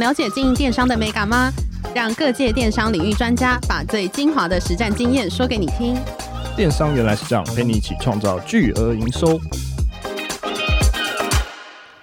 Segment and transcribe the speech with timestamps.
[0.00, 1.52] 了解经营电商的美感吗？
[1.94, 5.94] 让各界电商领域专家把最精华的实战经验说给你听。
[6.56, 9.38] 电商原来是这样，陪你一起创造巨额营收。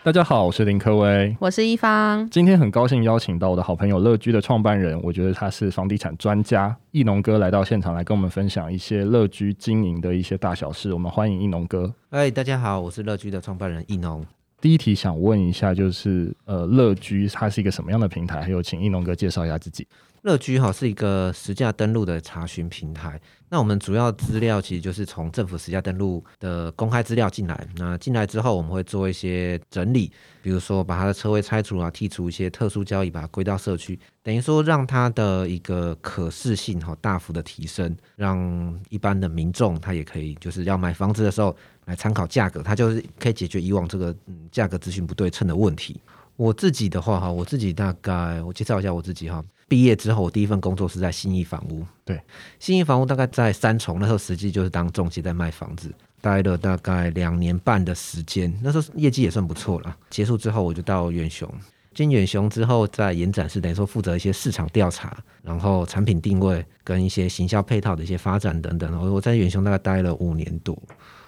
[0.04, 2.30] 大家好，我是林科威，我是一方。
[2.30, 10.94] 今天很高兴邀请到我的好朋友乐居的创办人，我觉得他是房地产专家，易农哥来到现场来跟我们分享一些乐居经营的一些大小事。
[10.94, 11.92] 我们欢迎易农哥。
[12.12, 14.24] 嗨，大家好，我是乐居的创办人易农。
[14.60, 18.42] 第一题想问一下，就是呃，乐居它是一个什么样的平台？
[18.42, 19.88] 还有，请应龙哥介绍一下自己。
[20.24, 23.20] 乐居哈是一个实价登录的查询平台。
[23.50, 27.66] 那我们主要资料其实就是从政府实价登录的公开资料进来。
[27.78, 30.12] 那进来之后，我们会做一些整理，
[30.42, 46.02] 比如说把它的车位拆除啊，剔除一些特殊交易，把它归到社区，等于说让它的一个可视性哈大幅的提升，让一般的民众他也可以就是要买房子的时候来参考价格，它就是可以解决以往这个嗯价格资讯不对称的问题。
[46.36, 49.42] 我自己的话哈，我自己大概我介绍一下我自己哈。
[49.68, 51.86] 毕业之后，我第一份工作是在信义房屋。
[52.06, 52.22] 对，
[52.58, 58.54] 信义房屋大概在三重，那时候实际就是当中介在卖房子，待了大概两年半的时间。
[58.64, 59.98] 那时候业绩也算不错了。
[60.10, 61.52] 结束之后，我就到远雄，
[61.94, 68.98] 进远雄之后，在延展室等于说负责一些市场调查，然后产品定位跟一些行销配套的一些发展等等。
[69.02, 70.82] 我我在远雄大概待了五年多，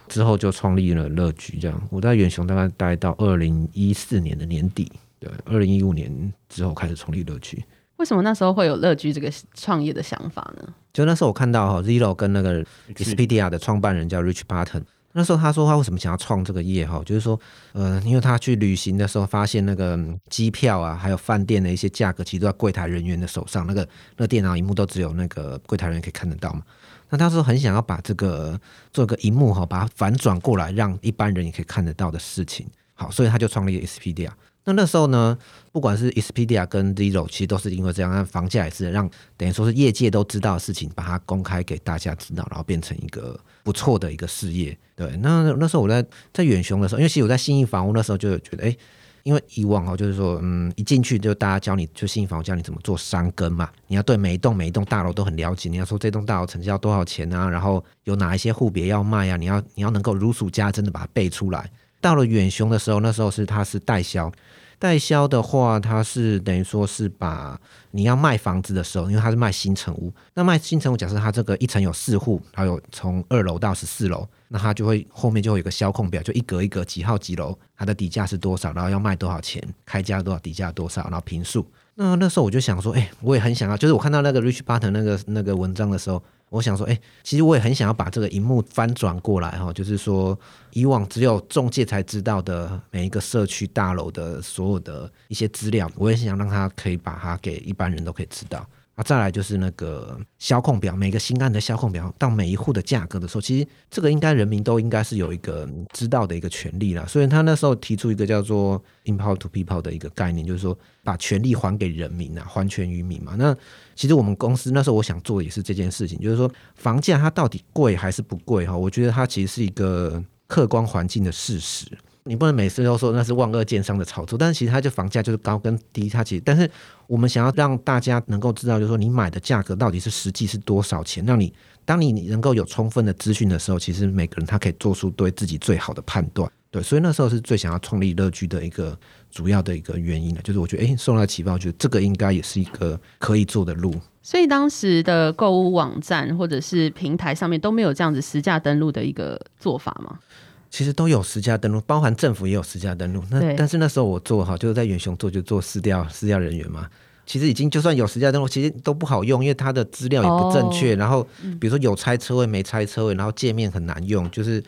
[0.07, 1.59] 之后就创立了乐居。
[1.59, 7.61] 这样，我在远雄大概待到二零一四年的年底，对，二零一五年之后开始创立乐居。
[7.99, 10.73] 为什么那时候会有乐居这个创业的想法呢？
[10.93, 12.63] 就那时候我看到哈，Zillow 跟那个
[12.95, 17.37] Expedia 的创办人叫 Rich Barton，那时候他说他为什么想要创这个业哈，就是说，
[17.73, 23.81] 呃，因为他去旅行的时候发现那个机票啊，还有饭店的一些价格，其实都在柜台人员的手上，那个
[24.15, 26.61] 那个电脑荧幕都只有那个柜台人员可以看得到嘛。
[27.09, 28.57] 那他说很想要把这个
[28.93, 32.65] 做个荧幕哈，把它反转过来，让一般人也可以看得到的事情。
[32.93, 34.29] 好，所以他就创立 Expedia。
[34.65, 35.35] 那那时候呢，
[35.71, 44.77] 不管是 Expedia 跟 Zillow，其实都是因为这样，那房价也是让等于说是业界都知道的事情，把它公开给大家知道，然后变成一个不错的一个事业。
[44.95, 48.77] 对，那那时候我在在远雄的时候，因为其实我在信义房屋那时候就觉得，哎，
[49.23, 61.71] 因为以往哦，就是说，嗯，一进去就大家教你就信义房屋教你怎么做商更嘛，你要对每一栋每一栋大楼都很了解，你要说这栋大楼成交多少钱啊，然后有哪一些户别要卖啊，你要你要能够如数家珍的把它背出来。
[62.01, 64.31] 到了远雄的时候，那时候是它是代销。
[64.77, 67.59] 代销的话，它是等于说是把
[67.91, 81.65] 你要卖房子的时候，因为它是卖新成屋，那卖新成屋，假设它这个一层有四户，还有从二楼到十四楼，那它就会后面就会有个销控表，就一格一格几号几楼，它的底价是多少，然后要卖多少钱，开价多少，底价多少，然后平数。
[81.95, 86.23] 那那时候我就想说，哎、我也很想要，就是我看到那个 Rich Barton 那个那个文章的时候。
[86.49, 90.37] 我想说，哎、其实我也很想要把这个荧幕翻转过来哈，就是说，
[90.71, 98.67] 以往只有中介才知道的每一个社区大楼的所有的一些资料，我也想让他可以把它给一般人都可以知道。
[98.99, 107.05] 啊，再来就是那个销控表，每个新案的销控表到每一户的价格的时候，其实这个应该人民都应该是有一个知道的一个权利啦。
[107.07, 113.35] 所以他那时候提出一个叫做 “impower to people” 的一个概念，就是说把权利还给人民啊，还权于民嘛。
[113.37, 113.55] 那
[113.95, 118.75] 其实我们公司那时候我想做的也是这件事情，就是说房价它到底贵还是不贵哈？
[118.75, 121.87] 我觉得它其实是一个客观环境的事实。
[122.29, 126.69] 你不能每次都说那是万恶建商的炒作，但是其实它就房价就是高跟低，它其实，但是
[127.07, 131.51] 我们想要让大家能够知道，就是说你买的价格到底是实际是多少钱，让你
[131.85, 136.47] 当你能够有充分的资讯的时候，其实每个人他可以做出对自己最好的判断。
[136.69, 138.95] 对，所以那时候是最想要创立乐居的一个
[139.31, 143.91] 主要的一个原因呢，就是我觉得哎，受到启发，我觉得这个应该也是一个可以做的路。
[144.21, 150.19] 所以当时的购物网站或者是平台上面都没有这样子实价登录的一个做法吗？
[150.69, 153.23] 其实都有实价登录，包含政府也有实价登录。
[153.29, 156.87] 那但是那时候我做哈，就是在远雄做，就做私调私调人员嘛。
[157.25, 160.95] 其实已经就算有实价登录，其实都不好用，因为它的资料也不正确。
[160.95, 161.27] 哦、然后
[161.59, 164.63] 比如说有拆车位没拆车位，然后界面很难用，就是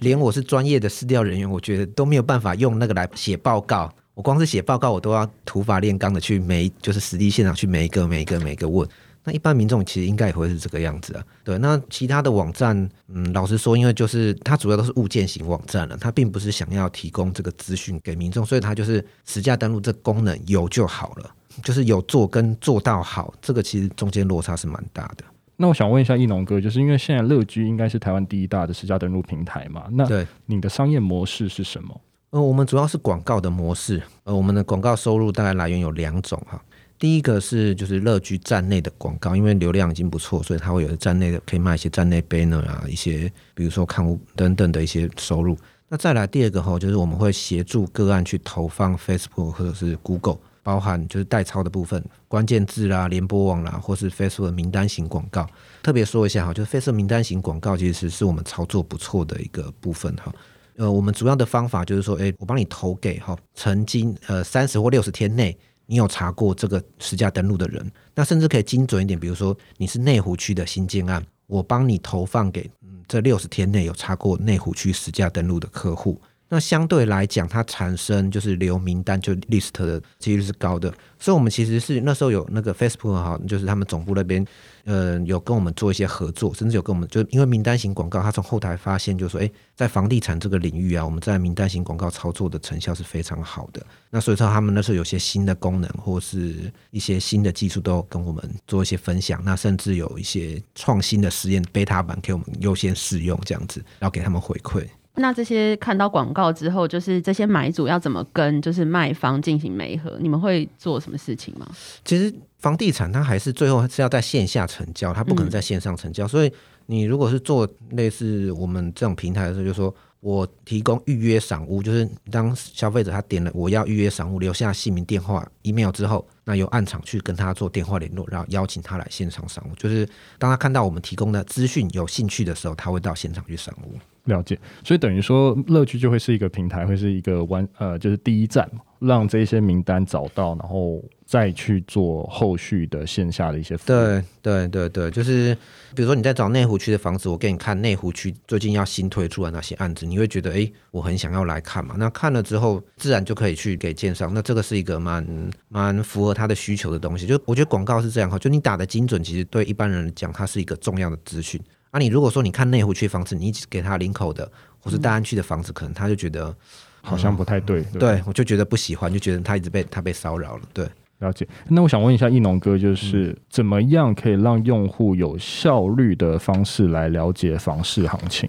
[0.00, 3.92] 连我是专业的私调人员，我觉得都没有办法用那个来写报告。
[4.14, 8.88] 我光是写报告，我都要土法炼钢的去每就是实地现场去每一个每一个每一个问。
[9.26, 11.58] 那一般民众其实应该也会是这个样子啊，对。
[11.58, 21.34] 那其他的网站，嗯，老实说，因为就是它主要都是物件型网站了，它并不是想要提供这个资讯给民众，所以它就是实价登录这功能有就好了，
[21.64, 25.24] 就是有做跟做到好，这个其实中间落差是蛮大的。
[25.56, 29.86] 那我想问一下易农哥，就是因为现在乐居应该是台湾第一大的实价登录平台嘛？
[29.90, 32.00] 那对你的商业模式是什么？
[32.30, 36.62] 呃，我们主要是广告的模式，呃，我们的广告收入大概来源有两种哈。
[36.98, 45.56] 第一个是就是乐居站内的广告，因为流量已经不错，所以它会有站内的可以卖一些站内 banner 啊，一些比如说看屋等等的一些收入。
[45.88, 55.46] 那再来第二个哈，就是我们会协助个案去投放 Facebook 或者是 Google，包含就是代操的部分，关键字啦、联播网啦，或是 Facebook 名单型广告。
[55.82, 60.34] 特别说一下哈，就是 Facebook 名单型广告其实是我们操作不错的一个部分哈。
[60.76, 72.70] 呃，我们主要的方法就是说，诶，我帮你投给哈，曾经呃三十或六十天内你有查过这个实价登录的人，那甚至可以精准一点，比如说你是内湖区的新建案，我帮你投放给
[73.06, 76.20] 这六十天内有查过内湖区实价登录的客户。
[76.48, 80.88] 那相对来讲，它产生就是留名单就 list 的几率是高的，
[81.18, 84.46] 所以我们其实是那时候有那个 Facebook 哈，就是他们总部那边，
[84.84, 93.84] 呃，有跟我们做一些合作，甚至有跟我们就因为名单型广告，他从后台发现就说，诶，在房地产这个领域啊，我们在名单型广告操作的成效是非常好的。
[94.10, 104.86] 那所以说他们那时候有些新的功能或是一些新的技术都跟我们做一些分享，那甚至有一些创新的实验 beta 版给我们优先试用这样子，然后给他们回馈。
[105.16, 110.18] 那这些看到广告之后，就是这些买主要怎么跟就是卖方进行媒合？
[110.20, 111.66] 你们会做什么事情吗？
[112.04, 116.26] 其实房地产它还是最后是要在线下成交，它不可能在线上成交。
[116.26, 116.52] 嗯、所以
[116.86, 129.74] 你如果是做类似我们这种平台的时候，就是说我提供预约赏屋，就是当消费者他点了我要预约赏屋，留下姓名、电话、email 之后，那由暗场去跟他做电话联络，然后邀请他来现场赏屋。
[129.76, 130.06] 就是
[130.38, 133.96] 当他看到我们提供的资讯有兴趣的时候，他会到现场去赏屋。
[134.26, 138.68] 了解，所以等于说乐居就会是一个平台，会是一个弯呃，就是第一站，
[138.98, 143.96] 让这些名单找到，然后再去做后续的线下的一些服务。
[143.96, 145.54] 对对对对，就是
[145.94, 151.94] 比如说你在找内湖区的房子，我给你看内湖区最近要新推出的那些案子，你会觉得哎，我很想要来看嘛。
[151.96, 154.34] 那看了之后，自然就可以去给建商。
[154.34, 155.24] 那这个是一个蛮
[155.68, 157.26] 蛮符合他的需求的东西。
[157.26, 161.60] 就我觉得广告是这样哈，就你打的精准，其实对一般人来讲，它是一个重要的资讯。
[161.96, 164.46] 那、啊、你如果说你看内湖区房子，你一直给他林口的
[164.78, 166.54] 或是大安区的房子，可能他就觉得
[167.00, 167.80] 好像不太对。
[167.94, 170.62] 嗯、对，我就觉得不喜欢，就觉得他一直被他被骚扰了。
[170.74, 170.86] 对，
[171.20, 171.48] 了解。
[171.68, 178.46] 那我想问一下，易农哥，就是怎么样可以让用户有效率的方式来了解房市行情？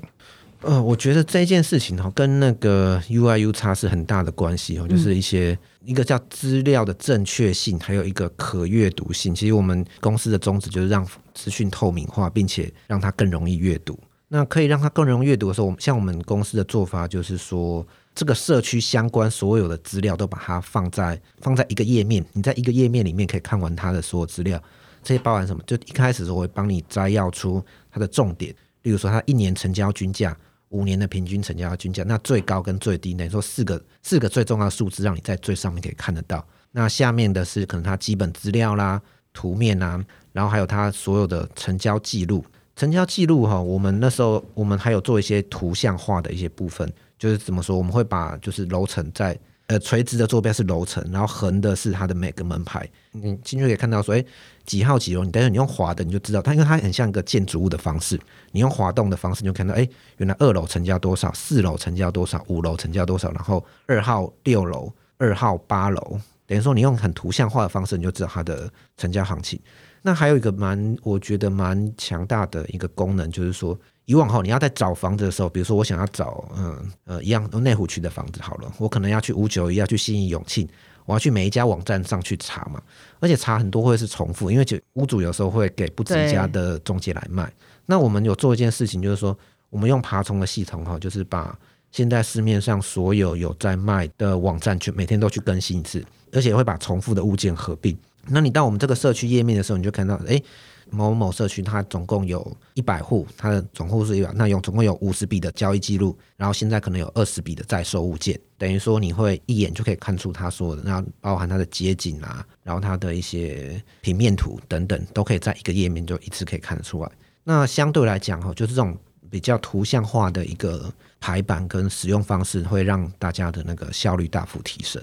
[0.62, 9.36] 呃，我觉得这件事情哈，跟那个 UIU 差是很大的关系哦，就是一些、嗯、一个叫资料的正确性，还有一个可阅读性。
[9.36, 13.98] 其实我们公司的宗旨就是让资讯透明化，并且让它更容易阅读。
[14.30, 24.62] 那可以让它更容易阅读的时候，像我们公司的做法就是说，这个社区相关所有的资料都把它放在放在一个页面，你在一个页面里面可以看完它的所有资料。
[25.02, 25.64] 这些包含什么？
[25.66, 28.54] 就一开始的时候我会帮你摘要出它的重点，
[28.88, 30.36] 例如说它一年成交均价。
[30.72, 36.46] 五年的平均成交均价，那最高跟最低，等于说四个四个最重要的数字，让你在最上面可以看得到。
[36.74, 39.02] 那下面的是可能它基本资料啦、
[39.32, 42.44] 图面啊，然后还有它所有的成交记录。
[42.76, 49.40] 成交记录哈，我们那时候我们还有做一些图像化的一些部分，就是怎么说，我们会把就是楼层在。
[49.68, 52.90] 呃，垂直的坐标是楼层，然后横的是它的每个门牌。
[53.12, 54.24] 你进去可以看到说，哎，
[54.68, 55.24] 几号几楼？
[55.24, 58.20] 你等下你用滑的，你就知道它，因为它很像一个建筑物的方式。
[58.52, 69.60] 你用滑动的方式，你就看到，哎，原来二楼成交多少，四楼成交多少，五楼成交多少，然后二号六楼、二号八楼，等于说你用很图像化的方式，你就知道它的成交行情。
[70.04, 73.76] 那还有一个蛮，我觉得蛮强大的一个功能，就是说。
[74.06, 80.66] 以往后你要在找房子的时候，比如说我想要找嗯呃一样内湖区的房子好了，我可能要去五九一，要去信义永庆，
[81.08, 82.80] 我要去每一家网站上去查嘛，
[83.20, 87.52] 而且查很多会是重复，因为就屋主有时候会给不止一家的中介来卖。
[87.86, 89.36] 那我们有做一件事情，就是说
[89.70, 91.58] 我们用爬虫的系统哈，就是把
[91.92, 97.98] 现在市面上所有有在卖的网站去每天都去更新一次，而且会把重复的物件合并。
[98.28, 100.36] 那你到我们这个社区页面的时候，你就看到哎。
[100.36, 100.44] 诶
[100.90, 117.12] 某某社区，它总共有一百户，它的总户是一百，那有总共有五十笔的交易记录，然后现在可能有二十笔的在售物件，等于说你会一眼就可以看出他说的，那包含它的街景啊，然后它的一些平面图等等，都可以在一个页面就一次可以看得出来。
[117.44, 118.98] 那相对来讲哈，就是这种
[119.30, 125.02] 比较图像化的一个排版跟使用方式，会让大家的那个效率大幅提升。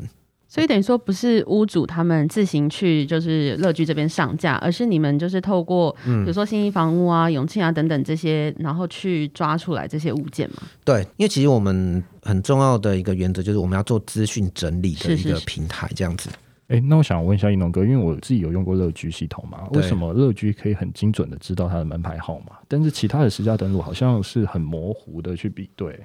[0.55, 10.63] 所以等于说不是屋主他们自行去就是乐居这边上架，而是你们就是透过比如说新一房屋啊、永庆啊等等这些，然后去抓出来这些物件嘛。
[10.85, 16.31] 对，因为其实我们很重要的一个原则就是我们要做资讯整理的一个平台，这样子。
[16.69, 25.99] 哎、欸，那我想问一下一农哥，因为我自己有用过乐居系统嘛，为什么乐居可以很精准的知道它的门牌号码，但是其他的实价登录好像是很模糊的去比对，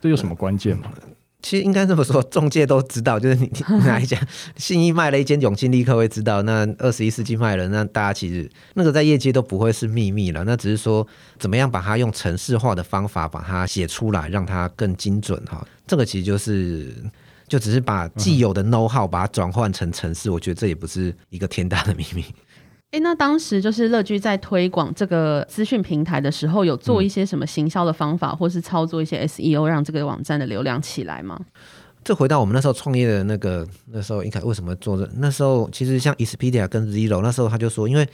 [0.00, 0.90] 这有什么关键吗？
[1.06, 3.52] 嗯其实应该这么说，中介都知道，就是你
[3.84, 4.18] 哪一家
[4.56, 6.40] 信义卖了一间永庆，立刻会知道。
[6.42, 10.42] 那二十一世纪卖了，那大家其实那个在业界都不会是秘密了。
[10.44, 11.06] 那只是说
[11.38, 15.62] 怎么样把它用程式化的方法把它写出来，让它更精准哈。
[15.86, 16.92] 这个其实就是。
[17.46, 22.24] 就只是把既有的 know how 把它转换成程式，我觉得这也不是一个天大的秘密。
[22.94, 31.36] 哎，那当时就是乐居在推广这个资讯平台的时候，有做一些什么行销的方法，嗯、或是操作一些 SEO，让这个网站的流量起来吗？
[32.04, 35.10] 这回到我们那时候创业的那个那时候，应该为什么做这？
[35.16, 38.08] 那时候其实像 Expedia 跟 Zillow，那时候他就说，因为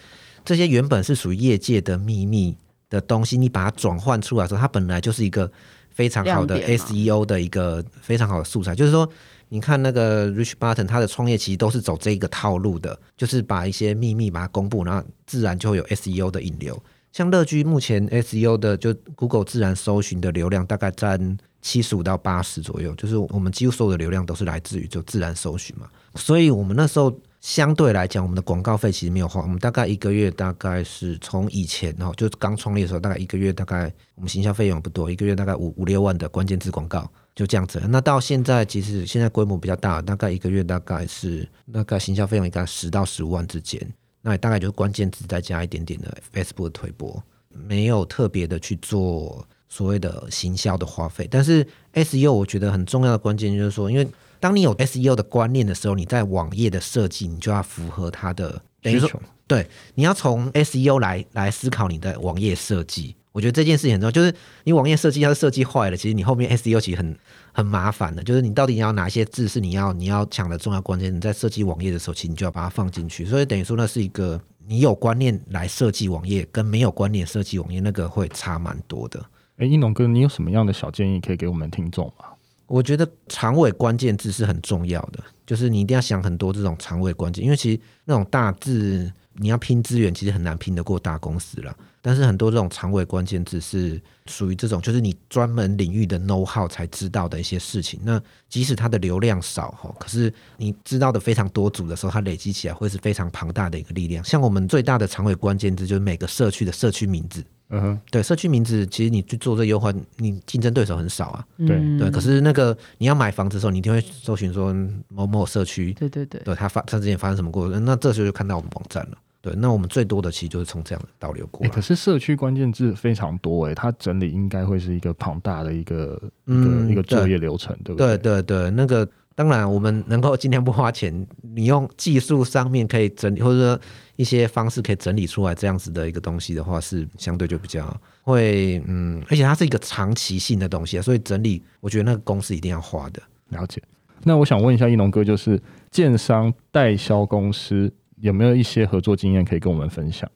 [0.46, 2.56] 这些原本是属于业界的秘密
[2.88, 5.52] 的东西，你把它转换出来的时候，它本来就是一个
[5.90, 8.74] 非常好的 SEO 的一个非常好的素材。
[8.74, 9.06] 就是说，
[9.50, 16.82] 你看那个 Rich Barton，他的创业其实都是走这一个套路的，就是把一些秘密把它公布，然后自然就会有 SEO 的引流。
[17.12, 21.36] 像乐居目前 SEO 的就 Google 自然搜寻的流量大概占。
[21.62, 37.82] 七十五到八十左右，就是我们几乎所有的流量都是来自于就自然搜寻嘛，所以我们那时候相对来讲，我们的广告费其实没有花，我们大概一个月大概是从以前哦，就刚创业的时候，大概一个月大概我们行销费用不多，一个月大概五五六万的关键字广告就这样子。
[37.88, 43.80] 那到现在其实现在规模比较大，大概一个月大概是大概行销费用应该十到十五万之间，
[44.20, 49.46] 那也大概就是关键字再加一点点的 Facebook 推播，没有特别的去做。
[49.72, 54.04] 所谓的行销的花费，但是 SEO 我觉得很重要的关键就是说，因为
[54.40, 59.08] 当你有 SEO 的观念的时候，你在网页的设计，你就要符合它的等于说，
[59.46, 63.14] 对，你要从 SEO 来来思考你的网页设计。
[63.32, 67.16] 我觉得这件事情很重要，就是你网页设计要是设计坏了，其实你后面 SEO 其实很
[67.52, 68.20] 很麻烦的。
[68.24, 73.24] 就是你到底要哪些字是你要你要抢的重要关键，你在设计网页的时候，其实你就要把它放进去。
[73.24, 79.24] 所以等于说，那是一个你有观念来设计网页，跟没有观念设计网页那个会差蛮多的。
[79.58, 82.24] 哎，一农哥，你有什么样的小建议可以给我们听众吗？
[82.70, 91.76] 我觉得长尾关键字是很重要的，就是你一定要想很多这种长尾关键，因为其实那种大字你要拼资源，其实很难拼得过大公司了。
[92.00, 97.98] 但是很多这种长尾关键字是属于这种，就是你专门领域的 know how 才知道的一些事情。
[98.04, 104.24] 那即使它的流量少哈，可是你知道的非常多组的时候，它累积起来会是非常庞大的一个力量。
[104.24, 107.44] 像我们最大的长尾关键字就是每个社区的社区名字。
[107.70, 111.46] 嗯哼，对，社区名字其实你去做这优化，你竞争对手很少啊。
[111.58, 114.74] 对对，可是那个你要买房子的时候，你一定会搜寻说
[115.08, 115.92] 某某社区。
[115.92, 119.18] 对对对，对他发他之前发生什么过，那这时候就看到我们网站了。
[119.40, 121.70] 对，那我们最多的其实就是从这样的导流过来。
[121.72, 128.18] 可是社区关键字非常多哎，它整理应该会是一个庞大的一个一个一个作业流程，对不对？
[128.18, 129.08] 对对对，那个。
[129.40, 133.80] 当然，我们能够尽量不花钱，你用技术上面可以整理，或者说
[134.16, 143.22] 一些方式可以整理出来这样子的一个东西的话，是相对就比较会嗯，而且它是一个长期性的东西啊，所以整理我觉得那个公司一定要花的。
[143.48, 143.82] 了解。
[144.24, 145.58] 那我想问一下一农哥，就是
[145.90, 150.30] 建商代销公司有没有一些合作经验可以跟我们分享？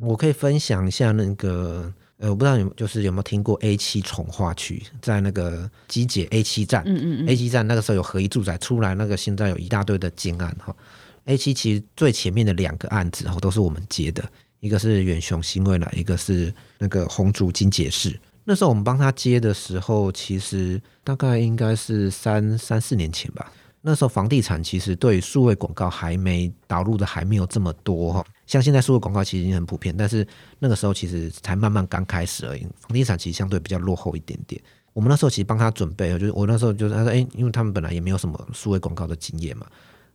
[0.00, 1.94] 我可以分享一下那个。
[2.18, 10.74] 呃，我不知道有就是有没有听过 A 七重划区，在那个机捷 A 七站，嗯嗯嗯，A 七站那个时候有合一住宅出来，那个现在有一大堆的建案哈。
[11.26, 14.28] A 七其实最前面的两个案子哈都是我们接的，
[14.60, 18.18] 一个是远雄新未来，一个是那个红竹金捷士。
[18.44, 23.52] 那时候我们帮他接的时候，其实大概应该是三三四年前吧。
[23.80, 28.24] 那时候房地产其实对数位广告还没导入的还没有这么多哈。
[28.46, 30.26] 像现在数位广告其实已经很普遍，但是
[30.58, 32.62] 那个时候其实才慢慢刚开始而已。
[32.80, 34.60] 房地产其实相对比较落后一点点。
[34.94, 39.64] 我们那时候其实帮他准备，就是我那时候就是他说，哎，因为他们本来也没有什么数位广告的经验嘛，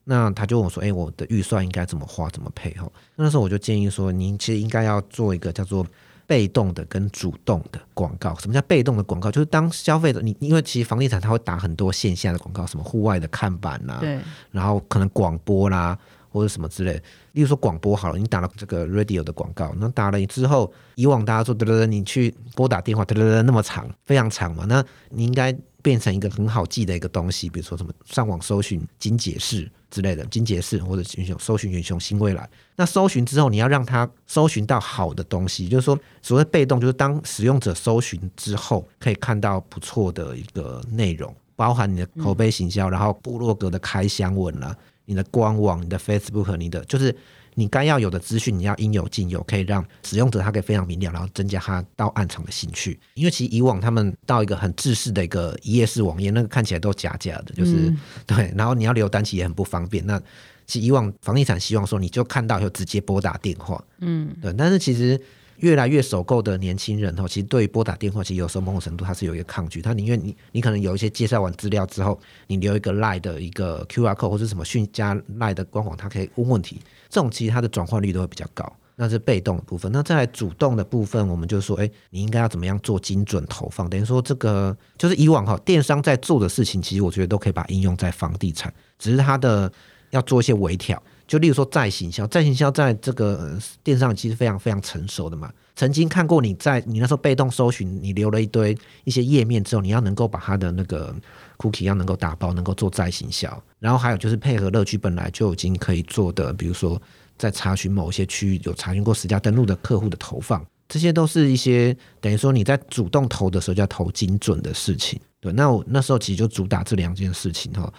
[0.04, 2.92] 那他就问我说，哎，我的预算应该怎么花，怎么配哈？
[3.16, 5.86] 那时候我就建议说，您其实应该要做一个叫做
[6.34, 8.34] 被动的跟主动的广告。
[8.40, 9.30] 什么叫被动的广告？
[9.30, 15.96] 就是当消费者你因为其实房地产它会打很多线下的广告，什么户外的看板啦，对，然后可能广播啦。
[16.34, 16.94] 或者什么之类，
[17.34, 44.76] 例如说广播好了，你打了这个 radio 的广告，那打了之后，以往大家说，得得得，你去拨打电话，得得得，那么长，非常长嘛，那你应该变成一个很好记的一个东西，比如说什么上网搜寻金捷士之类的，金捷士或者远雄搜寻远雄新未来，那搜寻之后，你要让他搜寻到好的东西，就是说所谓被动，就是当使用者搜寻之后，可以看到不错的一个内容，包含你的口碑行销，然后部落格的开箱文了。
[45.06, 47.16] 你的官网、你的 Facebook、你的就是
[47.56, 53.00] 你该要有的资讯，你要应有尽有，可以让使用者他可以非常明了，然后增加他到暗场的兴趣。
[53.14, 58.54] 因为其实以往他们到一个很制式的一个一页式网页，那个看起来都假假的，就是、嗯、 对。
[58.56, 60.06] 然后你要留单其实也很不方便。
[60.06, 60.20] 那
[60.66, 64.54] 其实以往房地产希望说，你就看到以后直接拨打电话，嗯，对。
[64.54, 65.20] 但是其实。
[65.64, 76.80] 越来越首购的年轻人哦，其实对于拨打电话，其实有时候某种程度他是有一个抗拒，他宁愿你你可能有一些介绍完资料之后，你留一个 LINE 的一个 QR code 或者什么讯加 LINE 的官网，他可以问问题，
[77.10, 78.72] 这种其实它的转换率都会比较高。
[78.96, 79.92] 那是被动的部分。
[79.92, 83.90] 那再来主动的部分，我们就说，哎，你应该要怎么样做精准投放？
[83.90, 89.72] 等于说，这个就是以往哈电商在做的事情，其实我觉得都可以把应用在房地产，只是它的
[90.12, 91.02] 要做一些微调。
[91.28, 95.52] 就例如说再行销，再行销在这个电商其实非常非常成熟的嘛。
[95.76, 101.16] 曾经看过你在你那时候被动搜寻，你留了一堆一些页面之后，你要能够把它的那个
[101.58, 103.64] cookie 要能够打包，能够做再行销。
[103.80, 107.02] 然后还有就是配合乐居本来就已经可以做的，比如说
[107.38, 115.20] 在查询某些区域有查询过实价登录的客户的投放，这些都是一些等于说你在主动投的时候就要投精准的事情。
[115.40, 117.92] 对，那我那时候其实就主打这两件事情哈。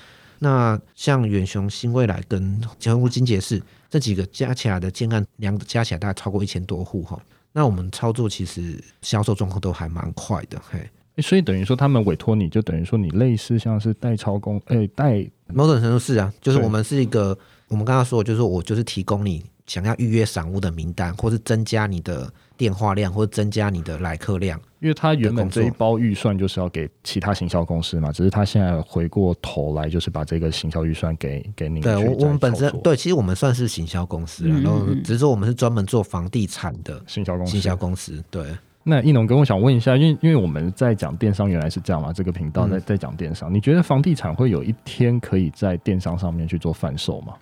[0.44, 7.18] 那像远雄、新未来跟江户金杰士这几个加起来的建案，两加起来大概超过一千多户哈。
[7.50, 10.86] 那我们操作其实销售状况都还蛮快的，嘿，
[11.22, 17.36] 所以等于说他们委托你就等于说你类似像是代操工，哎，代某种程度是啊，就是我们是一个，
[17.68, 22.30] 我们刚刚说就是我就是提供你想要预约赏屋的名单，或是增加你的。
[22.56, 31.80] 电话量或者增加你的来客量，因为他原本这一包预算就是要给其他行销公司嘛，只是他现在回过头来就是把这个行销预算给给你。
[31.80, 37.52] 对，我我们本身对，其实我们算是行销公司，然后只是说我们是专门做房地产的行销公司。
[37.52, 38.44] 行销公司对。
[38.86, 47.32] 那奕农哥，我想问一下，因为因为我们在讲电商原来是这样嘛，这个频道在在讲电商，你觉得房地产会有一天可以在电商上面去做贩售吗？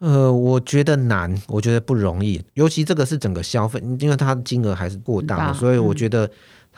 [0.00, 6.28] 呃，我觉得难，我觉得不容易，尤其这个是整个消费，因为它的金额还是过大，大，所以我觉得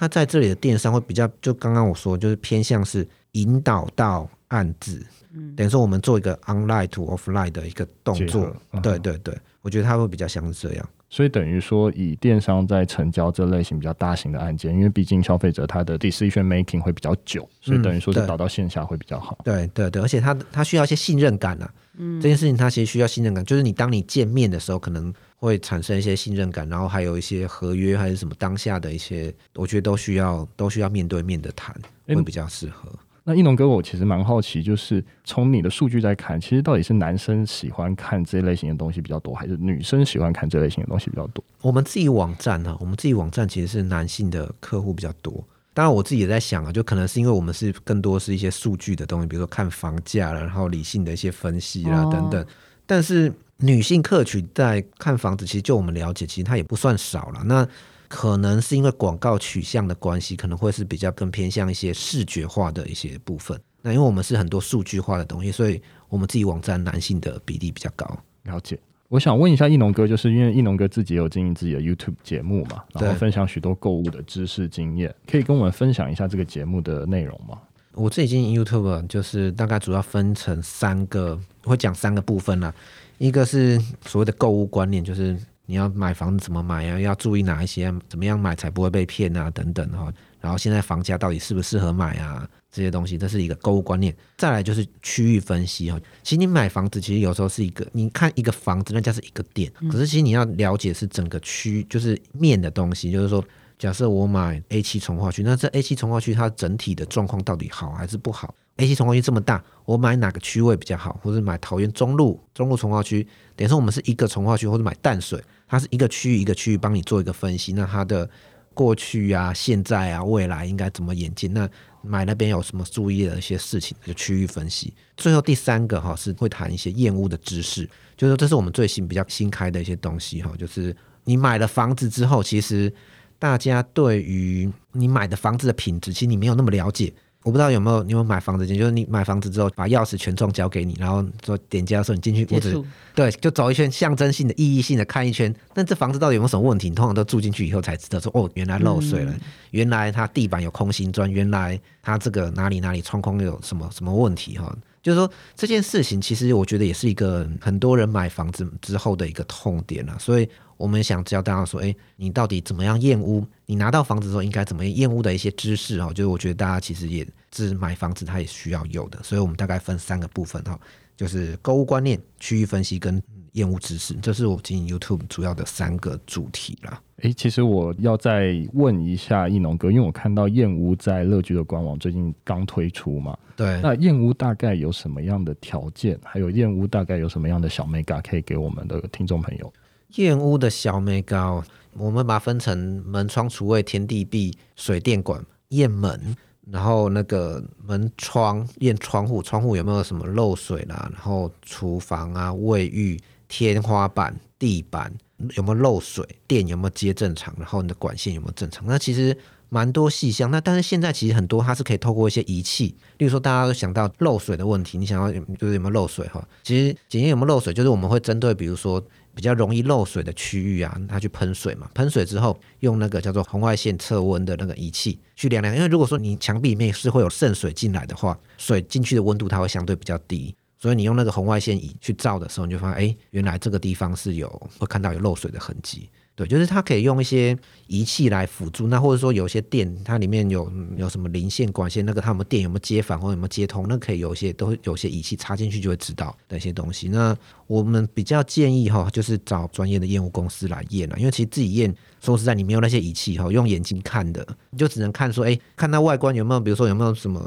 [0.03, 5.01] 那在这里的电商会比较，就刚刚我说，就是偏向是引导到案子，
[5.35, 10.89] 嗯，等于说我们做一个 online to offline 的一个动作，嗯，对对对，我觉得它会比较像是这样。
[11.09, 19.37] 所以等于说，以电商在成交这类型比较大型的案件，因为毕竟消费者他的 decision making 会比较久，所以等于说是导到线下会比较好。
[19.41, 21.71] 嗯、对对对，而且他他需要一些信任感啊。
[21.99, 32.89] 嗯，这件事情他其实需要信任感，就是你当你见面的时候，可能会产生一些信任感，然后还有一些合约还是什么当下的一些，我觉得都需要都需要面对面的谈，会比较适合。
[32.91, 41.45] 欸那一农哥，我其实蛮好奇，就是从你的数据在看，其实到底是男生喜欢看这类型的东西比较多，还是女生喜欢看这类型的东西比较多？
[41.61, 45.33] 我们自己网站呢、啊，我们自己网站其实是男性的客户比较多。
[45.73, 52.45] 当然，我自己也在想啊，就可能是因为我们是更多是一些数据的东西，比如说看房价了，然后理性的一些分析啦等等。
[52.85, 57.43] 但是女性客群在看房子，其实就我们了解，其实它也不算少了。
[57.45, 57.67] 那
[58.15, 63.59] 可能是因为广告取向的关系，可能会是比较更偏向一些视觉化的一些部分。
[63.81, 68.07] 那因为我们是很多数据化的东西，所以我们自己网站男性的比例比较高。
[68.43, 68.79] 了解。
[69.09, 77.59] 我想问一下艺农哥，就是因为艺农哥自己有经营自己的 YouTube 节目嘛，然后分享许多购物的知识经验，可以跟我们分享一下这个节目的内容吗？
[77.95, 82.75] 我自己经营 YouTube 就是大概主要分成三个，会讲三个部分啦。
[83.17, 85.35] 一个是所谓的购物观念，就是。
[85.73, 87.01] 你要买房子怎么买呀？
[87.01, 87.91] 要注意哪一些？
[88.07, 89.51] 怎么样买才不会被骗啊？
[89.53, 90.13] 等等哈。
[90.39, 92.47] 然后现在房价到底适不适合买啊？
[92.71, 94.15] 这些东西，这是一个购物观念。
[94.37, 95.99] 再来就是区域分析哈。
[96.23, 99.73] 其实你买房子，其实有时候是一个，你看一个房子，那家是一个点。
[99.91, 103.11] 可是其实你要了解是整个区，就是面的东西。
[103.11, 103.43] 就是说，
[103.79, 111.19] 假设我买 A 七从化区，那这 A 七从化区它整体的状况到底好还是不好？A 七从化区这么大，我买哪个区位比较好？
[111.23, 113.27] 或者买桃园中路、中路从化区？
[113.55, 115.39] 等于说我们是一个从化区，或者买淡水，
[115.73, 117.73] 它是一个区域一个区域帮你做一个分析。
[117.73, 118.29] 那它的
[118.75, 121.51] 过去啊、现在啊、未来应该怎么演进？
[121.55, 121.67] 那
[122.03, 123.97] 买那边有什么注意的一些事情？
[124.05, 124.93] 就区域分析。
[125.17, 130.53] 最后第三个哈是会谈一些验屋的知识，就是说这是我们最新比较新开的一些东西哈。
[130.59, 132.93] 就是你买了房子之后，其实
[133.39, 137.11] 大家对于你买的房子的品质，其实你没有那么了解。
[137.43, 142.83] 我不知道有没有你有没有买房子进，就是你买房子之后把钥匙全状交给你，然后说点击的时候你进去屋子，
[143.15, 145.53] 对，就走一圈，象征性的、意义性的看一圈。
[145.75, 146.89] 那这房子到底有没有什么问题？
[146.89, 149.41] 你通常都住进去以后才知道说，哦，原来漏水了，嗯、
[149.73, 154.73] 原来它地板有空心砖，原来它这个哪里哪里窗框有什么什么问题哈。
[155.03, 160.49] 就是说这件事情，其实我觉得也是一个很多人买房子之后的一个痛点啊，所以。
[160.83, 163.47] 我们想教大家说，哎，你到底怎么样验屋？
[163.67, 169.23] 你拿到房子之后应该怎么样验屋的一些知识哦，就是我觉得大家其实也是买房子，它也需要有的。
[169.23, 170.77] 所以我们大概分三个部分哈，
[171.17, 177.01] 就是购物观念、区域分析跟验屋知识，这是我经营 YouTube 主要的三个主题啦。
[177.19, 186.19] 哎，其实我要再问一下艺农哥，因为我看到验屋在乐居的官网最近刚推出嘛，对，那验屋大概有什么样的条件？
[186.25, 189.73] 还有验屋大概有什么样的小眉角可以给我们的听众朋友？
[190.17, 191.63] 验屋的小眉角，
[191.95, 196.37] 我们把它分成门窗、厨卫、天地壁、水电管、验门，
[196.71, 201.09] 然后那个门窗验窗户，窗户有没有什么漏水啦？
[201.13, 205.13] 然后厨房啊、卫浴、天花板、地板，
[205.57, 208.85] 有没有漏水，电有没有接正常，然后你的管线有没有正常。
[208.87, 209.37] 那其实
[209.73, 210.51] 蛮多细项。
[210.51, 216.47] 那但是现在其实很多它是可以透过一些仪器，例如说大家都想到漏水的问题，你想要就是有没有漏水哈？
[216.63, 219.03] 其实检验有没有漏水，就是我们会针对比如说
[219.35, 221.89] 比较容易漏水的区域啊，它去喷水嘛。
[221.95, 230.55] 喷水之后用那个叫做红外线测温的那个仪器去量量，因为如果说你墙壁里面是会有渗水进来的话，水进去的温度它会相对比较低。
[230.79, 234.49] 所以你用那个红外线仪去照的时候，你就发现，哎，原来这个地方是有
[234.81, 236.11] 会看到有漏水的痕迹。
[236.35, 237.55] 对，就是它可以用一些
[237.89, 238.87] 仪器来辅助。
[238.87, 247.09] 那或者说有些电，它里面有有什么零线管线，那个它有没有电，有没有接反或有没有接通，那可以有些都有些仪器插进去就会知道的一些东西。
[247.09, 257.41] 那我们比较建议哈，就是找专业的验屋公司来验了，因为其实自己验，说实在，你没有那些仪器哈，用眼睛看的，你就只能看说，哎，看它外观有没有，比如说有没有什么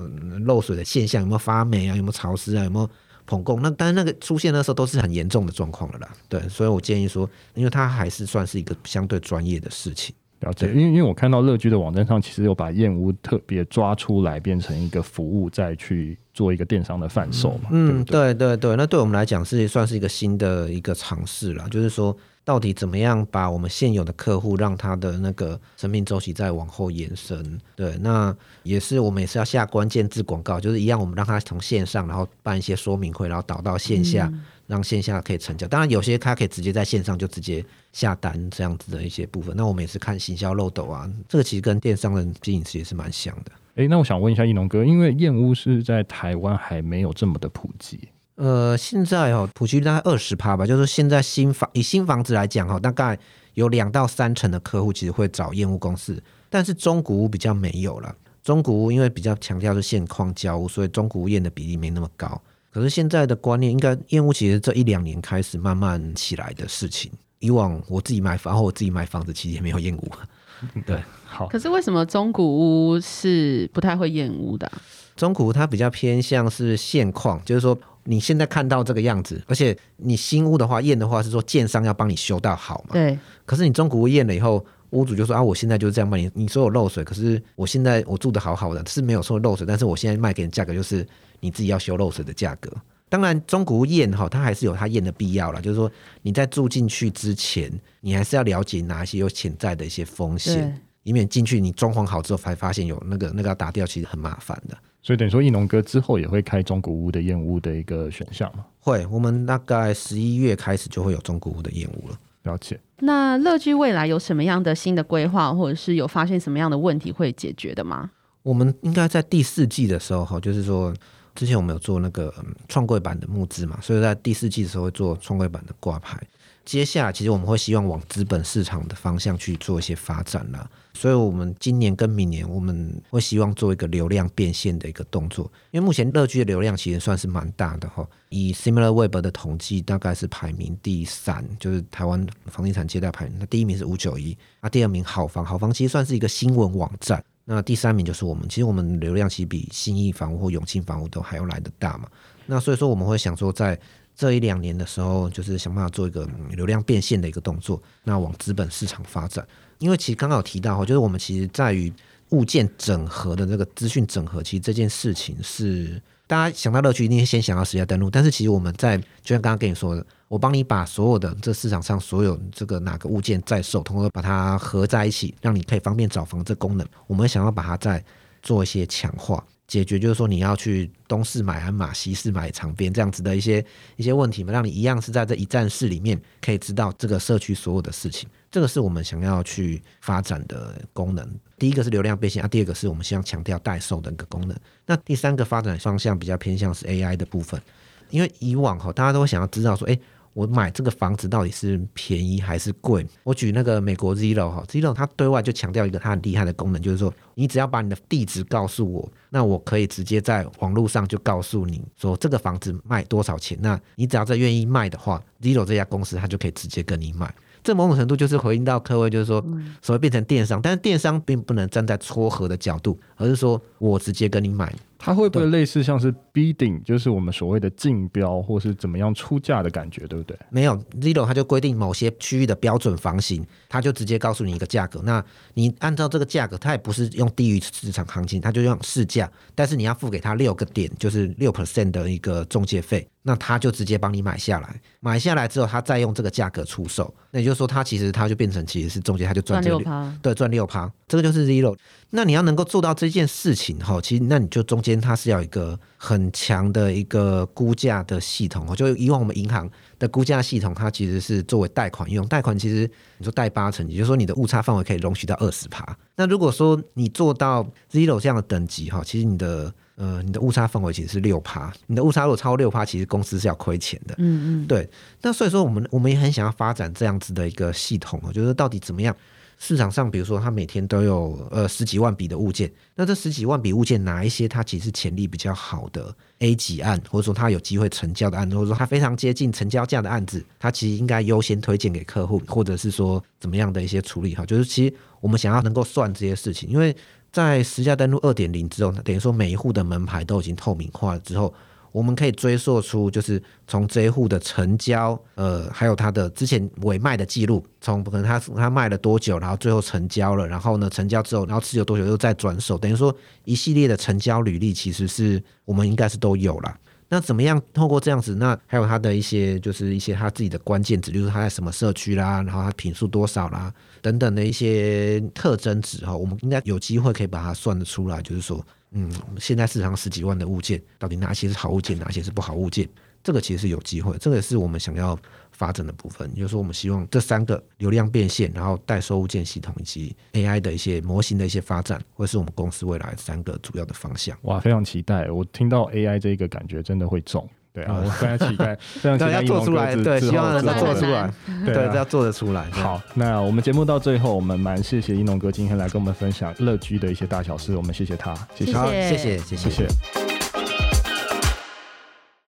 [0.45, 2.87] 漏水的现象，有没有发霉啊，有没有潮湿啊，有没有。
[3.27, 6.09] 膨供，那当然那个出现的时候都是很严重的状况了啦。
[6.29, 10.15] 对，所以我建议说，因为它还是算是一个相对专业的事情。
[10.41, 17.69] 了解，因为因为我看到乐居的网站上，其实有把燕屋特别抓出来，变成一个服务，再去做一个电商的贩售嘛。
[17.71, 22.15] 嗯，对对对对，那对我们来讲是算是一个新的一个尝试了，就是说。
[22.45, 27.59] 到底怎么样把我们现有的客户让他的那个生命周期再往后延伸？
[27.75, 35.67] 对，那也是我们也是要下关键字广告，就是一样，我们让他从线上，然后办一些说明会，然后导到线下，嗯、让线下可以成交。
[35.67, 39.55] 当然，有些他可以直接在线上就直接下单这样子的一些部分。
[39.57, 43.51] 那我们也是看行销漏斗啊，这个其实跟电商的经营也是蛮像的。
[43.77, 47.99] 诶，那我想问一下一农哥，因为燕屋是在台湾还没有这么的普及。
[48.35, 50.65] 呃，现在哦，普及率大概二十趴吧。
[50.65, 53.17] 就是现在新房以新房子来讲哈，大概
[53.53, 58.13] 有两到三成的客户其实会找验屋公司，但是中古屋比较没有了。
[58.43, 62.41] 中古屋因为比较强调是现框交屋，所以中古屋验的比例没那么高。
[62.71, 67.09] 可是现在的观念，应该验屋其实这一两年开始慢慢起来的事情。
[67.39, 70.11] 以往我自己买房或，我自己买房子其实也没有验屋。
[70.85, 71.47] 对，好。
[71.47, 72.43] 可是为什么中古
[72.91, 74.81] 屋是不太会验屋的啊？
[75.15, 77.77] 中古屋它比较偏向是现况，就是说。
[78.07, 82.93] 你现在看到这个样子，而且你新屋的话验的话是说建商要帮你修到好嘛？
[82.93, 83.17] 对。
[83.47, 91.03] 可是你中古屋验了以后，屋主就说啊，我现在就是这样卖你，你说有漏水，可是我现在我住的好好的，是没有说漏水，但是我现在卖给你价格就是
[91.39, 92.71] 你自己要修漏水的价格。
[93.07, 95.89] 当然，中古屋验哈，它还是有它验的必要啦，就是说
[96.23, 104.75] 你在住进去之前，你还是要了解哪一些有潜在的一些风险，以免进去你装潢好之后才发现有那个那个要打掉，其实很麻烦的。
[105.01, 108.65] 所以等于说，艺农哥之后也会开中古屋的验屋的一个选项吗？
[108.79, 112.17] 会，我们大概十一月开始就会有中古屋的验屋了。
[112.43, 112.79] 了解。
[112.99, 118.09] 那乐居未来有什么样的新的规划，或者是有发现什么样的问题会解决的吗？
[118.41, 120.93] 我们应该在第四季的时候，哈，就是说
[121.35, 122.33] 之前我们有做那个
[122.67, 126.19] 创柜板的募资嘛，所以在第四季的时候会做创柜板的挂牌。
[126.63, 130.67] 接下来，其实我们会希望往资本市场的方向去做一些发展了。
[130.95, 135.45] 所以，我们今年跟明年，我们会希望做一个流量变现的一个动作。
[135.69, 138.07] 因为目前乐居的流量其实算是蛮大的哈。
[138.29, 143.35] 以 SimilarWeb 的统计，大概是排名第三，就是台湾房地产借贷排名。
[143.39, 147.23] 那第一名是五九一，那第二名好房，好房其实算是一个新闻网站。
[147.45, 152.09] 那第三名就是我们，其实我们流量其实比新意房屋或永庆房屋都还要来得大嘛。
[152.45, 153.79] 那所以说，我们会想说在。
[154.17, 159.45] 这一两年的时候，就是想办法做一个流量变现的一个动作，那往资本市场发展。
[159.77, 161.91] 因为其实刚刚有提到哈，就是我们其实在于
[162.29, 178.03] 物件整合的这个资讯整合，其实这件事情是大家想到乐趣一定先想到实价登录，但是其实我们在就像刚刚跟你说的，我帮你把所有的这市场上所有这个哪个物件在售，通过把它合在一起，让你可以方便找房这功能，我们想要把它再
[178.41, 179.43] 做一些强化。
[179.67, 191.27] 解决就是说你要去东市买鞍马，西市买长边这样子的一些一些问题嘛，让你一样是在这一站式里面可以知道这个社区所有的事情，这个是我们想要去发展的功能。
[191.57, 194.57] 第一个是流量变现啊，第二个是我们希望强调代售的一个功能。
[194.85, 197.61] 那第三个发展方向比较偏向是 AI 的部分，
[198.09, 199.99] 因为以往哈大家都想要知道说，诶。
[200.35, 203.07] 我买这个房子到底是便宜还是贵？
[203.23, 213.57] 我举那个美国 Zillow 哈，Zillow 它对外就强调一个它很厉害的功能，就是说你只要把你的地址告诉我，那我可以直接在网络上就告诉你说这个房子卖多少钱。
[213.61, 217.33] 那你只要在愿意卖的话，Zillow 这家公司它就可以直接跟你买。
[217.65, 219.43] 这某种程度就是回应到各位，就是说
[219.81, 224.71] 所谓变成电商，但是电商并不能站在撮合的角度，而是说我直接跟你买。
[224.97, 230.37] 它会不会类似像是 bidding，就是我们所谓的竞标，或是怎么样出价的感觉，对不对？
[230.49, 235.01] 没有，Zillow 它就规定某些区域的标准房型，它就直接告诉你一个价格。
[235.03, 235.23] 那
[235.55, 243.07] 你按照这个价格，它也不是用低于市场行情，它就用市价，但是你要付给他六个点，就是六 percent 的一个中介费。
[243.27, 251.75] 那他就直接帮你买下来，买下来之后，他再用这个价格出售，那也就是说，他其实他就变成其实是中间他就赚六趴，对，赚六趴，这个就是 Zero。
[252.11, 265.83] 那你要能够做到这件事情哈，其实那你就中间它是要一个很强的一个估价的系统哦，就以往我们银行的估价系统，它其实是作为贷款用，贷款其实你说贷八成，也就是说你的误差范围可以容许到二十趴。
[266.15, 274.15] 那如果说你做到 Zero 这样的等级哈，其实你的呃你的误差范围其实是六趴，你的误差如果超过六趴，其实公司是要亏钱的。
[274.17, 274.89] 嗯嗯，对。
[275.21, 279.15] 那所以说我们我们也很想要发展这样子的一个系统哦，就是到底怎么样？
[279.57, 296.93] 市场上，比如说，它每天都有呃十几万笔的物件，那这十几万笔物件，哪一些它其实潜力比较好的 A 级案，或者说它有机会成交的案子，或者说它非常接近成交价的案子，它其实应该优先推荐给客户，或者是说怎么样的一些处理哈，就是其实我们想要能够算这些事情，因为
[297.35, 301.53] 在实价登录二点零之后，等于说每一户的门牌都已经透明化了之后。
[301.91, 316.77] 我们可以追溯出，就是从这一户的成交，呃，还有他的之前委卖的记录，从可能他他卖了多久，然后最后成交了，然后呢，成交之后，然后持有多久又再转手，等于说一系列的成交履历，其实是我们应该是都有了。
[317.09, 318.35] 那怎么样透过这样子？
[318.35, 328.65] 那还有他的一些，就是一些他自己的关键值，就是他在什么社区啦，然后他品数多少啦，等等的一些特征值哈，我们应该有机会可以把它算得出来，就是说。
[328.97, 332.87] 嗯，现在市场十几万的物件，到底哪些是好物件，哪些是不好物件？
[333.21, 335.19] 这个其实是有机会，这个是我们想要
[335.57, 336.29] 发展的部分。
[336.35, 344.37] 也就是说，我们希望这三个流量变现，然后代收物件系统以及 AI 的一些模型的一些发展，会是我们公司未来三个主要的方向。
[344.43, 345.29] 哇，非常期待！
[345.31, 347.47] 我听到 AI 这个感觉真的会中。
[347.73, 351.29] 对啊，我非常期待， 非常期待要做出来，对，希望能够做出来，
[351.65, 352.63] 对，对，要做得出来。
[352.71, 359.57] 好，那我们节目到最后，我们蛮谢谢一农哥今天来跟我们分享乐居的一些大小事，我们谢谢他，谢谢，谢谢，谢谢。
[359.57, 360.44] 谢谢。